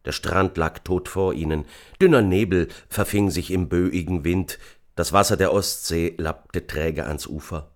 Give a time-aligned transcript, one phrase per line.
[0.05, 1.65] Der Strand lag tot vor ihnen,
[2.01, 4.59] dünner Nebel verfing sich im böigen Wind,
[4.95, 7.71] das Wasser der Ostsee lappte träge ans Ufer.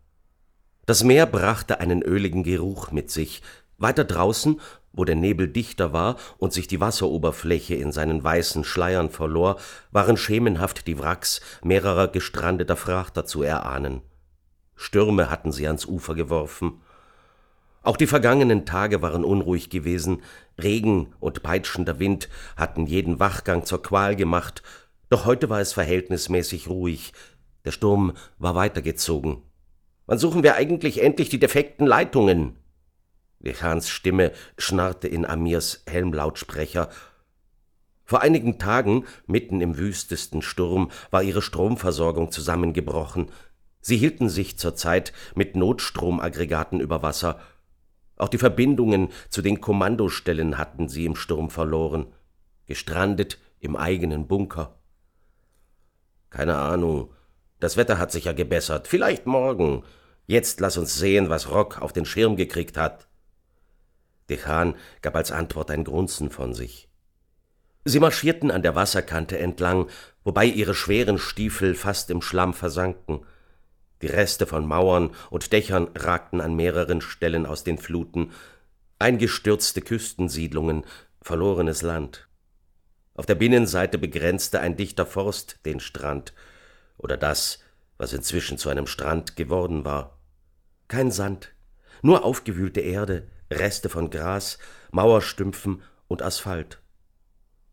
[0.86, 3.42] Das Meer brachte einen öligen Geruch mit sich.
[3.76, 4.60] Weiter draußen,
[4.92, 9.58] wo der Nebel dichter war und sich die Wasseroberfläche in seinen weißen Schleiern verlor,
[9.90, 14.02] waren schemenhaft die Wracks mehrerer gestrandeter Frachter zu erahnen.
[14.74, 16.80] Stürme hatten sie ans Ufer geworfen.
[17.82, 20.22] Auch die vergangenen Tage waren unruhig gewesen,
[20.60, 24.62] Regen und peitschender Wind hatten jeden Wachgang zur Qual gemacht,
[25.08, 27.12] doch heute war es verhältnismäßig ruhig.
[27.64, 29.42] Der Sturm war weitergezogen.
[30.06, 32.56] Wann suchen wir eigentlich endlich die defekten Leitungen?
[33.40, 36.88] Lechans Stimme schnarrte in Amirs Helmlautsprecher.
[38.04, 43.30] Vor einigen Tagen, mitten im wüstesten Sturm, war ihre Stromversorgung zusammengebrochen.
[43.80, 47.38] Sie hielten sich zurzeit mit Notstromaggregaten über Wasser.
[48.16, 52.06] Auch die Verbindungen zu den Kommandostellen hatten sie im Sturm verloren.
[52.66, 54.77] Gestrandet im eigenen Bunker.
[56.30, 57.12] Keine Ahnung.
[57.60, 58.88] Das Wetter hat sich ja gebessert.
[58.88, 59.84] Vielleicht morgen.
[60.26, 63.08] Jetzt lass uns sehen, was Rock auf den Schirm gekriegt hat.
[64.28, 66.88] Dechan gab als Antwort ein Grunzen von sich.
[67.84, 69.88] Sie marschierten an der Wasserkante entlang,
[70.22, 73.24] wobei ihre schweren Stiefel fast im Schlamm versanken.
[74.02, 78.32] Die Reste von Mauern und Dächern ragten an mehreren Stellen aus den Fluten,
[78.98, 80.84] eingestürzte Küstensiedlungen,
[81.22, 82.27] verlorenes Land.
[83.18, 86.32] Auf der Binnenseite begrenzte ein dichter Forst den Strand
[86.98, 87.58] oder das,
[87.96, 90.20] was inzwischen zu einem Strand geworden war.
[90.86, 91.52] Kein Sand,
[92.00, 94.58] nur aufgewühlte Erde, Reste von Gras,
[94.92, 96.80] Mauerstümpfen und Asphalt.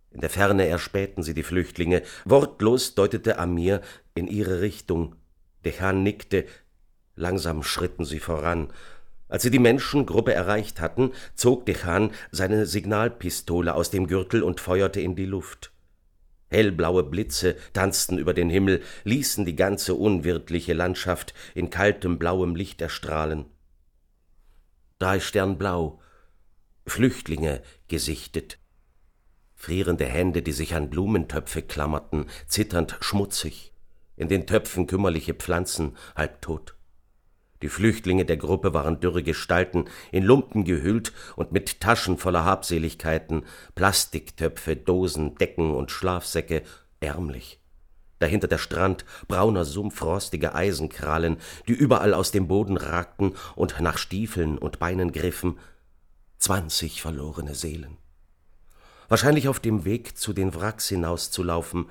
[0.09, 2.01] In der Ferne erspähten sie die Flüchtlinge.
[2.23, 3.81] Wortlos deutete Amir
[4.15, 5.15] in ihre Richtung.
[5.63, 6.45] Dechan nickte.
[7.15, 8.73] Langsam schritten sie voran.
[9.35, 15.01] Als sie die Menschengruppe erreicht hatten, zog Dechan seine Signalpistole aus dem Gürtel und feuerte
[15.01, 15.73] in die Luft.
[16.47, 22.81] Hellblaue Blitze tanzten über den Himmel, ließen die ganze unwirtliche Landschaft in kaltem blauem Licht
[22.81, 23.43] erstrahlen.
[24.99, 25.99] Drei Stern blau,
[26.87, 28.57] Flüchtlinge gesichtet,
[29.53, 33.73] frierende Hände, die sich an Blumentöpfe klammerten, zitternd schmutzig,
[34.15, 36.74] in den Töpfen kümmerliche Pflanzen, halbtot.
[37.61, 43.43] Die Flüchtlinge der Gruppe waren dürre Gestalten, in Lumpen gehüllt und mit Taschen voller Habseligkeiten,
[43.75, 46.63] Plastiktöpfe, Dosen, Decken und Schlafsäcke,
[46.99, 47.59] ärmlich.
[48.19, 53.97] Dahinter der Strand, brauner Sumpf, rostige Eisenkrallen, die überall aus dem Boden ragten und nach
[53.97, 55.59] Stiefeln und Beinen griffen.
[56.37, 57.97] Zwanzig verlorene Seelen.
[59.07, 61.87] Wahrscheinlich auf dem Weg zu den Wracks hinauszulaufen,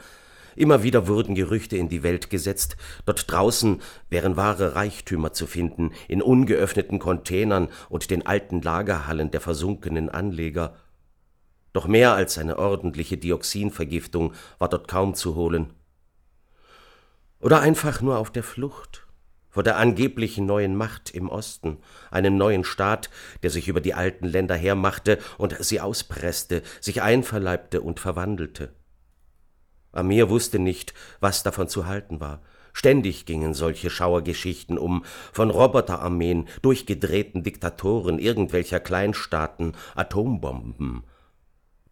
[0.56, 2.76] Immer wieder wurden Gerüchte in die Welt gesetzt,
[3.06, 9.40] dort draußen wären wahre Reichtümer zu finden, in ungeöffneten Containern und den alten Lagerhallen der
[9.40, 10.76] versunkenen Anleger.
[11.72, 15.72] Doch mehr als eine ordentliche Dioxinvergiftung war dort kaum zu holen.
[17.40, 19.04] Oder einfach nur auf der Flucht
[19.54, 21.78] vor der angeblichen neuen Macht im Osten,
[22.10, 23.08] einem neuen Staat,
[23.44, 28.74] der sich über die alten Länder hermachte und sie auspresste, sich einverleibte und verwandelte.
[29.94, 32.42] Amir wusste nicht, was davon zu halten war.
[32.72, 41.04] Ständig gingen solche Schauergeschichten um, von Roboterarmeen, durchgedrehten Diktatoren irgendwelcher Kleinstaaten, Atombomben.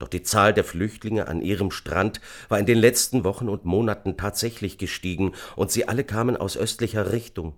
[0.01, 4.17] Doch die Zahl der Flüchtlinge an ihrem Strand war in den letzten Wochen und Monaten
[4.17, 7.55] tatsächlich gestiegen, und sie alle kamen aus östlicher Richtung.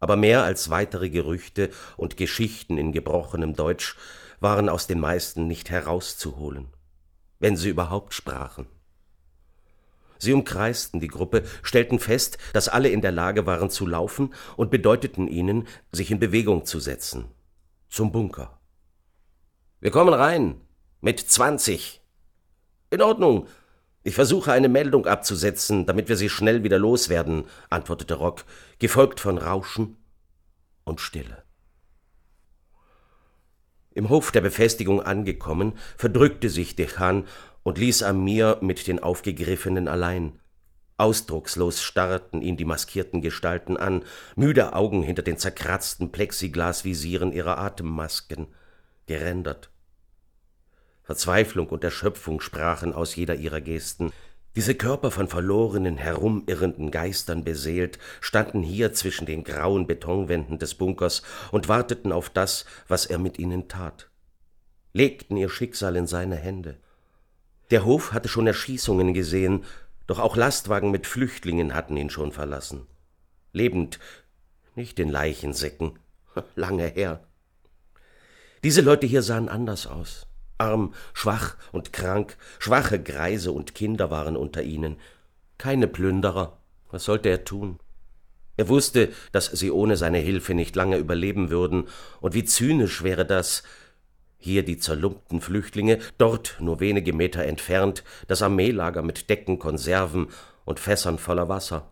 [0.00, 3.96] Aber mehr als weitere Gerüchte und Geschichten in gebrochenem Deutsch
[4.40, 6.66] waren aus den meisten nicht herauszuholen,
[7.38, 8.66] wenn sie überhaupt sprachen.
[10.18, 14.70] Sie umkreisten die Gruppe, stellten fest, dass alle in der Lage waren zu laufen und
[14.70, 17.26] bedeuteten ihnen, sich in Bewegung zu setzen.
[17.88, 18.60] Zum Bunker.
[19.80, 20.60] Wir kommen rein.
[21.00, 22.02] Mit zwanzig.
[22.90, 23.46] In Ordnung.
[24.02, 28.44] Ich versuche eine Meldung abzusetzen, damit wir sie schnell wieder loswerden, antwortete Rock,
[28.78, 29.96] gefolgt von Rauschen,
[30.84, 31.44] und Stille.
[33.90, 37.26] Im Hof der Befestigung angekommen, verdrückte sich Dechan
[37.68, 40.40] und ließ Amir mit den Aufgegriffenen allein.
[40.96, 44.04] Ausdruckslos starrten ihn die maskierten Gestalten an,
[44.36, 48.46] müde Augen hinter den zerkratzten Plexiglasvisieren ihrer Atemmasken,
[49.04, 49.68] gerändert.
[51.02, 54.14] Verzweiflung und Erschöpfung sprachen aus jeder ihrer Gesten.
[54.56, 61.22] Diese Körper von verlorenen, herumirrenden Geistern beseelt, standen hier zwischen den grauen Betonwänden des Bunkers
[61.52, 64.08] und warteten auf das, was er mit ihnen tat,
[64.94, 66.78] legten ihr Schicksal in seine Hände.
[67.70, 69.64] Der Hof hatte schon Erschießungen gesehen,
[70.06, 72.86] doch auch Lastwagen mit Flüchtlingen hatten ihn schon verlassen.
[73.52, 73.98] Lebend,
[74.74, 75.98] nicht in Leichensäcken,
[76.54, 77.20] lange her.
[78.64, 80.26] Diese Leute hier sahen anders aus.
[80.56, 84.96] Arm, schwach und krank, schwache Greise und Kinder waren unter ihnen.
[85.58, 86.58] Keine Plünderer.
[86.90, 87.78] Was sollte er tun?
[88.56, 91.86] Er wusste, dass sie ohne seine Hilfe nicht lange überleben würden,
[92.20, 93.62] und wie zynisch wäre das,
[94.38, 100.28] hier die zerlumpten Flüchtlinge, dort nur wenige Meter entfernt das Armeelager mit Decken, Konserven
[100.64, 101.90] und Fässern voller Wasser.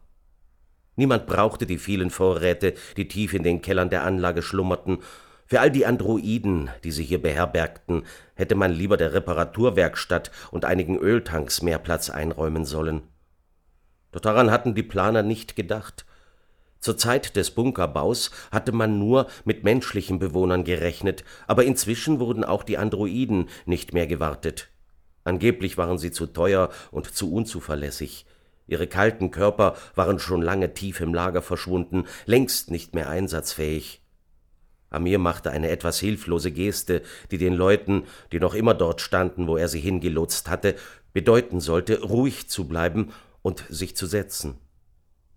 [0.94, 4.98] Niemand brauchte die vielen Vorräte, die tief in den Kellern der Anlage schlummerten.
[5.44, 8.04] Für all die Androiden, die sie hier beherbergten,
[8.34, 13.02] hätte man lieber der Reparaturwerkstatt und einigen Öltanks mehr Platz einräumen sollen.
[14.12, 16.06] Doch daran hatten die Planer nicht gedacht.
[16.80, 22.62] Zur Zeit des Bunkerbaus hatte man nur mit menschlichen Bewohnern gerechnet, aber inzwischen wurden auch
[22.62, 24.68] die Androiden nicht mehr gewartet.
[25.24, 28.26] Angeblich waren sie zu teuer und zu unzuverlässig.
[28.68, 34.02] Ihre kalten Körper waren schon lange tief im Lager verschwunden, längst nicht mehr einsatzfähig.
[34.90, 39.56] Amir machte eine etwas hilflose Geste, die den Leuten, die noch immer dort standen, wo
[39.56, 40.76] er sie hingelotst hatte,
[41.12, 43.12] bedeuten sollte, ruhig zu bleiben
[43.42, 44.58] und sich zu setzen.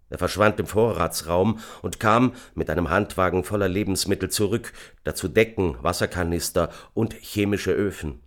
[0.10, 4.74] Er verschwand im Vorratsraum und kam mit einem Handwagen voller Lebensmittel zurück,
[5.04, 8.22] dazu Decken, Wasserkanister und chemische Öfen.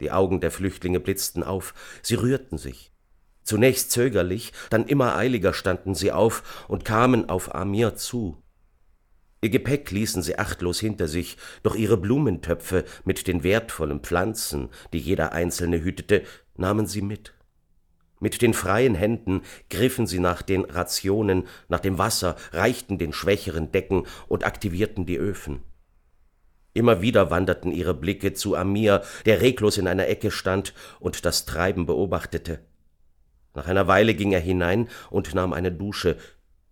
[0.00, 2.92] Die Augen der Flüchtlinge blitzten auf, sie rührten sich.
[3.42, 8.42] Zunächst zögerlich, dann immer eiliger standen sie auf und kamen auf Amir zu.
[9.40, 14.98] Ihr Gepäck ließen sie achtlos hinter sich, doch ihre Blumentöpfe mit den wertvollen Pflanzen, die
[14.98, 16.24] jeder einzelne hütete,
[16.56, 17.35] nahmen sie mit.
[18.18, 23.72] Mit den freien Händen griffen sie nach den Rationen, nach dem Wasser, reichten den schwächeren
[23.72, 25.62] Decken und aktivierten die Öfen.
[26.72, 31.44] Immer wieder wanderten ihre Blicke zu Amir, der reglos in einer Ecke stand und das
[31.44, 32.60] Treiben beobachtete.
[33.54, 36.16] Nach einer Weile ging er hinein und nahm eine Dusche.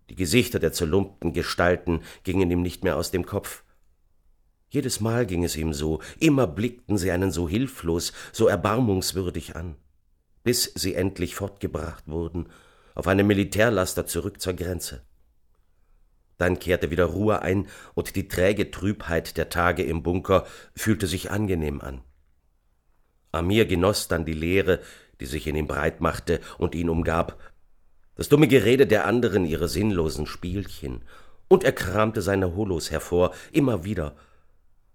[0.09, 3.63] Die Gesichter der zerlumpten Gestalten gingen ihm nicht mehr aus dem Kopf.
[4.69, 9.75] Jedes Mal ging es ihm so, immer blickten sie einen so hilflos, so erbarmungswürdig an
[10.45, 12.49] bis sie endlich fortgebracht wurden,
[12.93, 15.01] auf einem Militärlaster zurück zur Grenze.
[16.37, 20.45] Dann kehrte wieder Ruhe ein, und die träge Trübheit der Tage im Bunker
[20.75, 22.01] fühlte sich angenehm an.
[23.31, 24.81] Amir genoss dann die Leere,
[25.19, 27.39] die sich in ihm breit machte und ihn umgab,
[28.13, 31.03] das dumme Gerede der anderen ihre sinnlosen Spielchen,
[31.47, 34.15] und er kramte seine Holos hervor, immer wieder.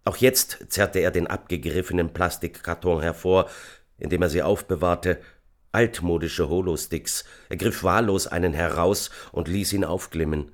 [0.05, 3.51] Auch jetzt zerrte er den abgegriffenen Plastikkarton hervor,
[3.99, 5.21] in dem er sie aufbewahrte,
[5.73, 10.53] altmodische Holosticks, er griff wahllos einen heraus und ließ ihn aufglimmen.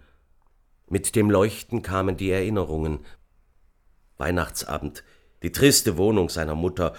[0.88, 3.00] Mit dem Leuchten kamen die Erinnerungen.
[4.18, 5.04] Weihnachtsabend,
[5.42, 6.94] die triste Wohnung seiner Mutter,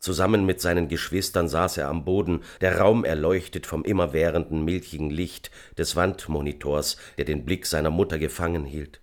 [0.00, 5.50] Zusammen mit seinen Geschwistern saß er am Boden, der Raum erleuchtet vom immerwährenden milchigen Licht
[5.76, 9.02] des Wandmonitors, der den Blick seiner Mutter gefangen hielt.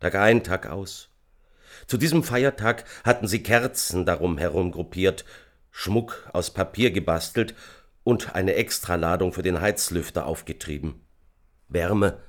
[0.00, 1.10] Tag ein, Tag aus.
[1.86, 5.26] Zu diesem Feiertag hatten sie Kerzen darum herum gruppiert
[5.76, 7.56] Schmuck aus Papier gebastelt
[8.04, 11.00] und eine Extraladung für den Heizlüfter aufgetrieben.
[11.68, 12.20] Wärme,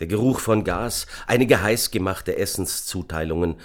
[0.00, 3.56] der Geruch von Gas, einige heißgemachte Essenszuteilungen.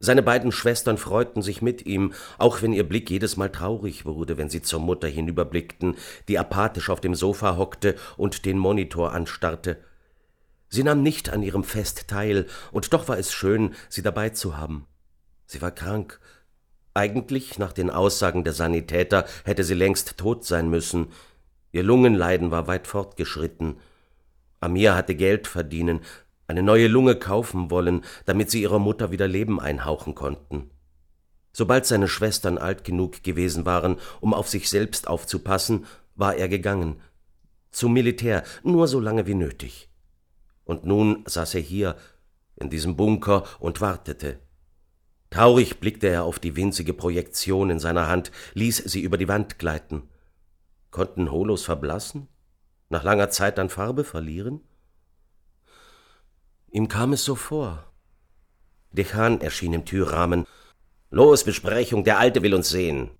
[0.00, 4.36] Seine beiden Schwestern freuten sich mit ihm, auch wenn ihr Blick jedes Mal traurig wurde,
[4.36, 5.94] wenn sie zur Mutter hinüberblickten,
[6.26, 9.78] die apathisch auf dem Sofa hockte und den Monitor anstarrte.
[10.68, 14.56] Sie nahm nicht an ihrem Fest teil, und doch war es schön, sie dabei zu
[14.56, 14.88] haben.
[15.46, 16.18] Sie war krank,
[16.94, 21.08] eigentlich, nach den Aussagen der Sanitäter, hätte sie längst tot sein müssen.
[21.72, 23.76] Ihr Lungenleiden war weit fortgeschritten.
[24.60, 26.00] Amir hatte Geld verdienen,
[26.46, 30.70] eine neue Lunge kaufen wollen, damit sie ihrer Mutter wieder Leben einhauchen konnten.
[31.52, 37.00] Sobald seine Schwestern alt genug gewesen waren, um auf sich selbst aufzupassen, war er gegangen.
[37.70, 39.88] Zum Militär, nur so lange wie nötig.
[40.64, 41.96] Und nun saß er hier,
[42.56, 44.38] in diesem Bunker, und wartete.
[45.32, 49.58] Traurig blickte er auf die winzige Projektion in seiner Hand, ließ sie über die Wand
[49.58, 50.10] gleiten.
[50.90, 52.28] Konnten Holos verblassen?
[52.90, 54.60] Nach langer Zeit an Farbe verlieren?
[56.70, 57.90] Ihm kam es so vor.
[58.90, 60.46] Dechan erschien im Türrahmen.
[61.08, 63.10] Los, Besprechung, der Alte will uns sehen.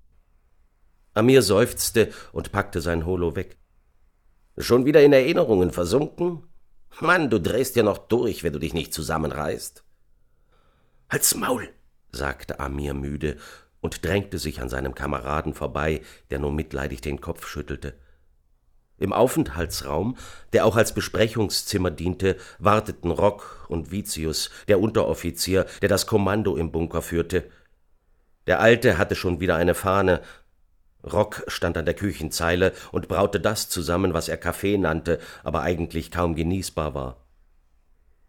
[1.14, 3.57] Amir seufzte und packte sein Holo weg.
[4.59, 6.47] Schon wieder in Erinnerungen versunken?
[7.00, 9.83] Mann, du drehst ja noch durch, wenn du dich nicht zusammenreißt.
[11.09, 11.71] Halt's Maul,
[12.12, 13.37] sagte Amir müde
[13.81, 17.95] und drängte sich an seinem Kameraden vorbei, der nur mitleidig den Kopf schüttelte.
[18.99, 20.16] Im Aufenthaltsraum,
[20.52, 26.71] der auch als Besprechungszimmer diente, warteten Rock und Vitius, der Unteroffizier, der das Kommando im
[26.71, 27.50] Bunker führte.
[28.47, 30.23] Der Alte hatte schon wieder eine Fahne.
[31.02, 36.12] Rock stand an der Küchenzeile und braute das zusammen, was er Kaffee nannte, aber eigentlich
[36.12, 37.26] kaum genießbar war.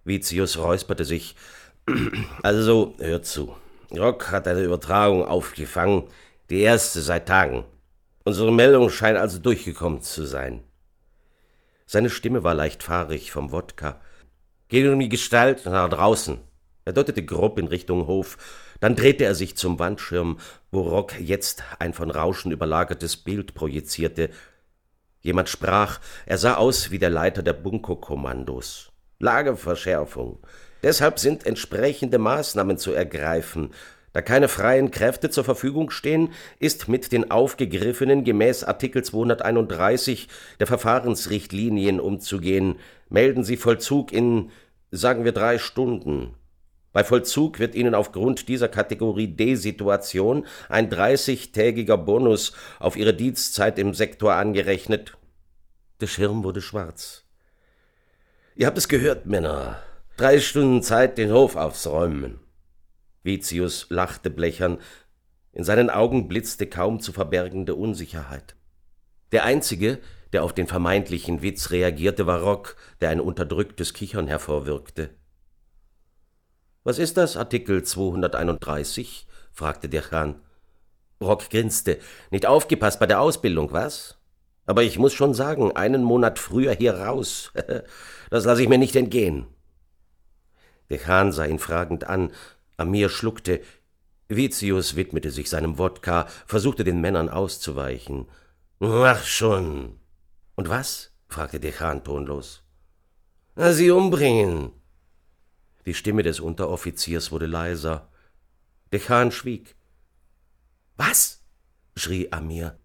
[0.06, 1.36] Vitius räusperte sich.
[2.42, 3.56] Also, hör zu.
[3.92, 6.04] Rock hat eine Übertragung aufgefangen,
[6.50, 7.66] die erste seit Tagen.
[8.24, 10.64] Unsere Meldung scheint also durchgekommen zu sein.
[11.86, 14.00] Seine Stimme war leicht fahrig vom Wodka.
[14.70, 16.40] Geht um die Gestalt nach draußen.
[16.86, 18.38] Er deutete grob in Richtung Hof.
[18.80, 20.40] Dann drehte er sich zum Wandschirm,
[20.72, 24.30] wo Rock jetzt ein von Rauschen überlagertes Bild projizierte.
[25.22, 28.92] Jemand sprach, er sah aus wie der Leiter der Bunkerkommandos.
[29.20, 30.40] Lageverschärfung.
[30.84, 33.72] Deshalb sind entsprechende Maßnahmen zu ergreifen.
[34.12, 40.28] Da keine freien Kräfte zur Verfügung stehen, ist mit den aufgegriffenen gemäß Artikel 231
[40.60, 42.76] der Verfahrensrichtlinien umzugehen.
[43.10, 44.52] Melden Sie Vollzug in,
[44.92, 46.36] sagen wir, drei Stunden.
[46.92, 53.96] Bei Vollzug wird Ihnen aufgrund dieser Kategorie D-Situation ein 30-tägiger Bonus auf Ihre Dienstzeit im
[53.96, 55.18] Sektor angerechnet.
[56.02, 57.24] Der Schirm wurde schwarz.
[58.56, 59.82] Ihr habt es gehört, Männer.
[60.16, 62.40] Drei Stunden Zeit, den Hof aufzuräumen.
[63.24, 64.78] Vitius lachte blechern,
[65.54, 68.56] in seinen Augen blitzte kaum zu verbergende Unsicherheit.
[69.32, 69.98] Der einzige,
[70.32, 75.10] der auf den vermeintlichen Witz reagierte, war Rock, der ein unterdrücktes Kichern hervorwirkte.
[76.84, 79.26] Was ist das, Artikel 231?
[79.52, 80.42] fragte der Khan.
[81.22, 81.98] Rock grinste.
[82.30, 84.20] Nicht aufgepasst bei der Ausbildung, was?
[84.68, 87.52] Aber ich muss schon sagen, einen Monat früher hier raus.
[88.30, 89.48] das lasse ich mir nicht entgehen.
[90.94, 92.32] Der Khan sah ihn fragend an,
[92.78, 93.62] Amir schluckte.
[94.30, 98.28] Vitius widmete sich seinem Wodka, versuchte den Männern auszuweichen.
[98.78, 100.00] Mach schon.
[100.54, 101.12] Und was?
[101.28, 102.62] fragte der Khan tonlos.
[103.56, 104.72] Sie umbringen.
[105.88, 108.08] Die Stimme des Unteroffiziers wurde leiser.
[108.92, 109.76] Der Khan schwieg.
[110.96, 111.42] Was?
[111.98, 112.78] schrie Amir.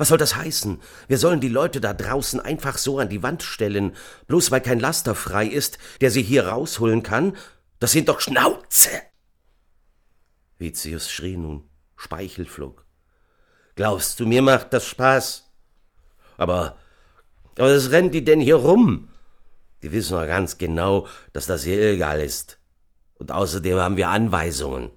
[0.00, 0.80] Was soll das heißen?
[1.08, 3.94] Wir sollen die Leute da draußen einfach so an die Wand stellen,
[4.28, 7.36] bloß weil kein Laster frei ist, der sie hier rausholen kann?
[7.80, 8.88] Das sind doch Schnauze!
[10.56, 12.86] Vitius schrie nun, Speichel flog.
[13.74, 15.50] Glaubst du, mir macht das Spaß?
[16.38, 16.78] Aber,
[17.58, 19.10] aber was rennt die denn hier rum?
[19.82, 22.58] Die wissen doch ganz genau, dass das hier illegal ist.
[23.18, 24.92] Und außerdem haben wir Anweisungen.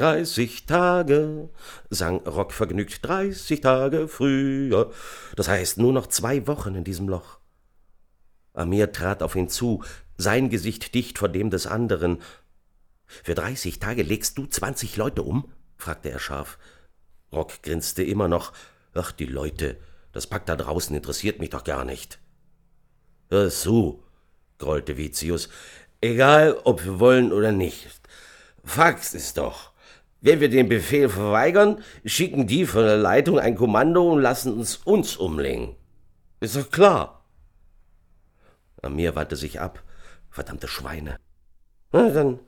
[0.00, 1.50] Dreißig Tage,
[1.90, 4.90] sang Rock vergnügt, dreißig Tage früher.
[5.36, 7.38] Das heißt nur noch zwei Wochen in diesem Loch.
[8.54, 9.84] Amir trat auf ihn zu,
[10.16, 12.22] sein Gesicht dicht vor dem des anderen,
[13.04, 15.52] für dreißig Tage legst du zwanzig Leute um?
[15.76, 16.58] fragte er scharf.
[17.30, 18.54] Rock grinste immer noch.
[18.94, 19.76] Ach, die Leute,
[20.12, 22.20] das Pack da draußen interessiert mich doch gar nicht.
[23.28, 24.02] Hör zu,
[24.56, 25.50] grollte Vitius.
[26.00, 28.00] Egal, ob wir wollen oder nicht.
[28.64, 29.69] Fakt ist doch,
[30.20, 34.76] wenn wir den Befehl verweigern, schicken die von der Leitung ein Kommando und lassen uns
[34.76, 35.76] uns umlegen.
[36.40, 37.24] Ist doch klar.
[38.82, 39.82] Amir wandte sich ab.
[40.30, 41.16] Verdammte Schweine.
[41.92, 42.40] Na, dann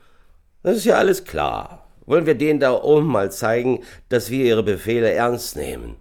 [0.63, 1.89] das ist ja alles klar.
[2.07, 5.97] Wollen wir denen da oben mal zeigen, dass wir ihre Befehle ernst nehmen?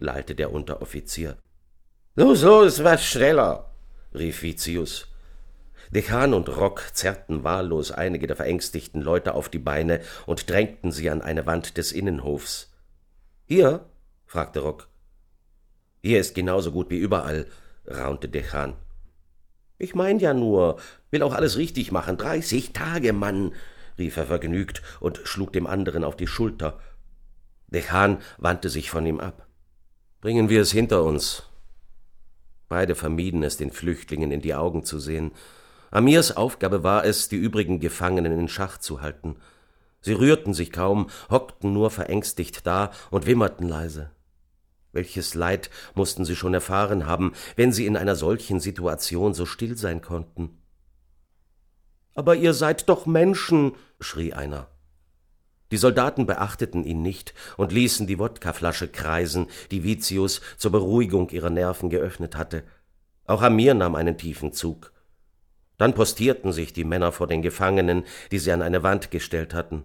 [0.00, 1.36] lallte der Unteroffizier.
[2.14, 3.70] Los, los, was schneller,
[4.14, 5.07] rief Vitius.
[5.90, 11.08] Dekan und Rock zerrten wahllos einige der verängstigten Leute auf die Beine und drängten sie
[11.10, 12.72] an eine Wand des Innenhofs.
[13.46, 13.86] Hier?
[14.26, 14.88] fragte Rock.
[16.02, 17.46] Hier ist genauso gut wie überall,
[17.86, 18.74] raunte Dekan.
[19.78, 20.78] Ich mein ja nur,
[21.10, 22.16] will auch alles richtig machen.
[22.16, 23.52] Dreißig Tage, Mann,
[23.98, 26.78] rief er vergnügt und schlug dem anderen auf die Schulter.
[27.68, 29.46] Der Hahn wandte sich von ihm ab.
[30.20, 31.44] Bringen wir es hinter uns.
[32.68, 35.32] Beide vermieden es, den Flüchtlingen in die Augen zu sehen.
[35.90, 39.36] Amirs Aufgabe war es, die übrigen Gefangenen in Schach zu halten.
[40.00, 44.10] Sie rührten sich kaum, hockten nur verängstigt da und wimmerten leise.
[44.92, 49.76] Welches Leid mussten sie schon erfahren haben, wenn sie in einer solchen Situation so still
[49.76, 50.62] sein konnten?
[52.14, 54.68] Aber ihr seid doch Menschen, schrie einer.
[55.70, 61.50] Die Soldaten beachteten ihn nicht und ließen die Wodkaflasche kreisen, die Vitius zur Beruhigung ihrer
[61.50, 62.64] Nerven geöffnet hatte.
[63.26, 64.92] Auch Amir nahm einen tiefen Zug.
[65.78, 69.84] Dann postierten sich die Männer vor den Gefangenen, die sie an eine Wand gestellt hatten.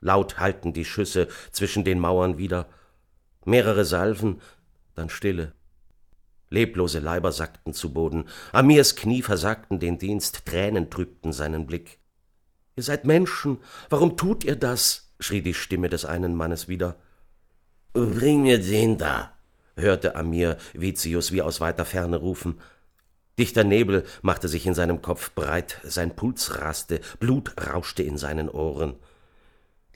[0.00, 2.68] Laut hallten die Schüsse zwischen den Mauern wieder.
[3.44, 4.40] Mehrere Salven,
[4.94, 5.52] dann Stille.
[6.50, 8.26] Leblose Leiber sackten zu Boden.
[8.52, 11.98] Amirs Knie versagten den Dienst, Tränen trübten seinen Blick.
[12.76, 13.58] Ihr seid Menschen,
[13.88, 15.12] warum tut ihr das?
[15.18, 16.96] schrie die Stimme des einen Mannes wieder.
[17.94, 19.32] Bring mir den da,
[19.76, 22.60] hörte Amir Vitius wie aus weiter Ferne rufen.
[23.42, 28.48] Dichter Nebel machte sich in seinem Kopf breit, sein Puls raste, Blut rauschte in seinen
[28.48, 28.94] Ohren.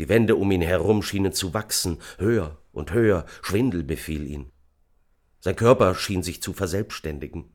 [0.01, 4.51] Die Wände um ihn herum schienen zu wachsen, höher und höher, Schwindel befiel ihn.
[5.39, 7.53] Sein Körper schien sich zu verselbstständigen.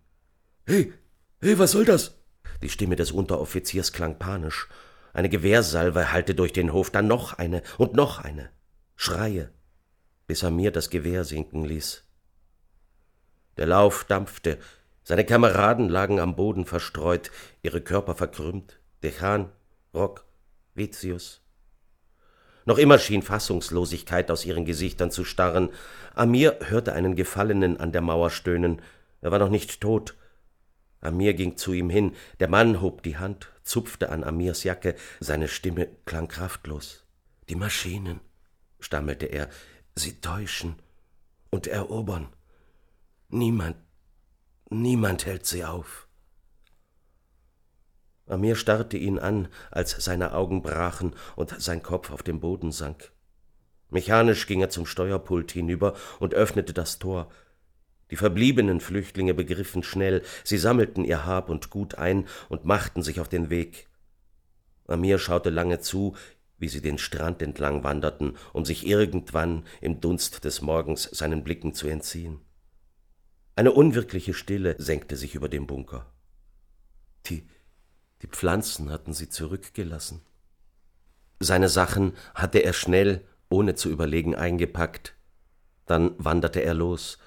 [0.65, 0.93] Hey,
[1.41, 2.15] hey, was soll das?
[2.61, 4.69] Die Stimme des Unteroffiziers klang panisch.
[5.11, 8.49] Eine Gewehrsalve hallte durch den Hof, dann noch eine und noch eine.
[8.95, 9.51] Schreie,
[10.25, 12.05] bis er mir das Gewehr sinken ließ.
[13.57, 14.57] Der Lauf dampfte,
[15.03, 17.31] seine Kameraden lagen am Boden verstreut,
[17.61, 18.79] ihre Körper verkrümmt.
[19.03, 19.51] Dechan,
[19.93, 20.25] Rock,
[20.75, 21.41] Vitius,
[22.65, 25.69] noch immer schien Fassungslosigkeit aus ihren Gesichtern zu starren.
[26.13, 28.81] Amir hörte einen Gefallenen an der Mauer stöhnen.
[29.21, 30.15] Er war noch nicht tot.
[30.99, 32.15] Amir ging zu ihm hin.
[32.39, 34.95] Der Mann hob die Hand, zupfte an Amirs Jacke.
[35.19, 37.03] Seine Stimme klang kraftlos.
[37.49, 38.19] Die Maschinen,
[38.79, 39.49] stammelte er,
[39.95, 40.75] sie täuschen
[41.49, 42.27] und erobern.
[43.29, 43.75] Niemand,
[44.71, 46.07] niemand hält sie auf.
[48.27, 53.11] Amir starrte ihn an, als seine Augen brachen und sein Kopf auf den Boden sank.
[53.89, 57.29] Mechanisch ging er zum Steuerpult hinüber und öffnete das Tor.
[58.09, 63.19] Die verbliebenen Flüchtlinge begriffen schnell, sie sammelten ihr Hab und Gut ein und machten sich
[63.19, 63.87] auf den Weg.
[64.87, 66.15] Amir schaute lange zu,
[66.57, 71.73] wie sie den Strand entlang wanderten, um sich irgendwann im Dunst des Morgens seinen Blicken
[71.73, 72.39] zu entziehen.
[73.55, 76.05] Eine unwirkliche Stille senkte sich über den Bunker.
[77.27, 77.45] Die
[78.21, 80.21] die Pflanzen hatten sie zurückgelassen.
[81.39, 85.15] Seine Sachen hatte er schnell, ohne zu überlegen, eingepackt.
[85.87, 87.17] Dann wanderte er los.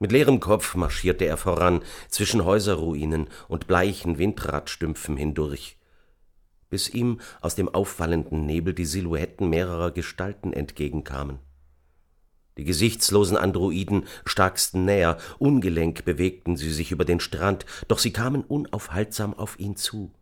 [0.00, 5.78] Mit leerem Kopf marschierte er voran, zwischen Häuserruinen und bleichen Windradstümpfen hindurch,
[6.68, 11.38] bis ihm aus dem auffallenden Nebel die Silhouetten mehrerer Gestalten entgegenkamen.
[12.58, 18.42] Die gesichtslosen Androiden starksten näher, ungelenk bewegten sie sich über den Strand, doch sie kamen
[18.42, 20.12] unaufhaltsam auf ihn zu.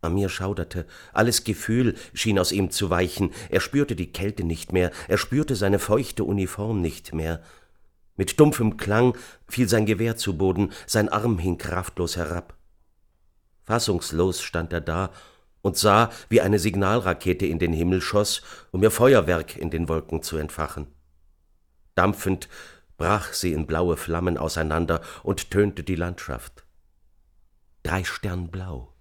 [0.00, 4.92] Amir schauderte, alles Gefühl schien aus ihm zu weichen, er spürte die Kälte nicht mehr,
[5.08, 7.42] er spürte seine feuchte Uniform nicht mehr.
[8.16, 9.16] Mit dumpfem Klang
[9.48, 12.54] fiel sein Gewehr zu Boden, sein Arm hing kraftlos herab.
[13.64, 15.10] Fassungslos stand er da
[15.64, 20.22] und sah, wie eine Signalrakete in den Himmel schoss, um ihr Feuerwerk in den Wolken
[20.22, 20.88] zu entfachen.
[21.94, 22.50] Dampfend
[22.98, 26.66] brach sie in blaue Flammen auseinander und tönte die Landschaft.
[27.82, 28.93] Drei Stern blau.